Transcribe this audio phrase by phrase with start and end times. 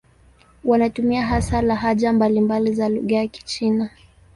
[0.63, 3.89] Wanatumia hasa lahaja mbalimbali za lugha ya Kichina.